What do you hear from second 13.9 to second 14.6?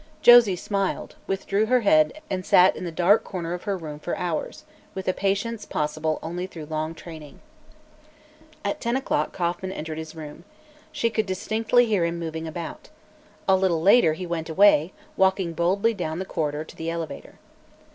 he went